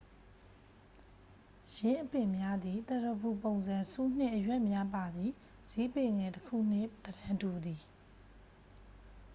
[1.77, 5.33] ယင်းအပင်များသည် သရဖူပုံစံ ဆူးနှင့် အရွက် များပါသည့်
[5.69, 7.81] ဇီးပင်ငယ်တစ်ခုနှင့် သဏ္ဍန်တူသည်